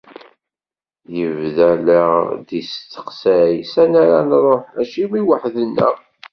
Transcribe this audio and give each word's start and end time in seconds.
Ibda 1.23 1.69
la 1.85 1.99
aɣ-d-isteqsay 2.17 3.55
sani 3.73 3.97
ara 4.03 4.19
nruḥ, 4.29 4.65
acimi 4.81 5.21
weḥd-nneɣ. 5.27 5.95